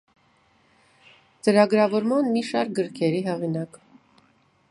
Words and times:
Ծրագրավորման 1.47 2.31
մի 2.37 2.43
շարք 2.49 2.73
գրքերի 2.81 3.23
հեղինակ։ 3.29 3.81